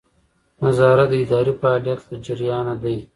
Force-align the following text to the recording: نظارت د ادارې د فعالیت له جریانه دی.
نظارت 0.65 1.07
د 1.11 1.13
ادارې 1.23 1.53
د 1.55 1.57
فعالیت 1.61 1.99
له 2.09 2.17
جریانه 2.25 2.73
دی. 2.83 2.97